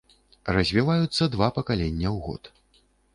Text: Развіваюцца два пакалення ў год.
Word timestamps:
Развіваюцца 0.55 1.23
два 1.35 1.49
пакалення 1.57 2.09
ў 2.15 2.25
год. 2.31 2.43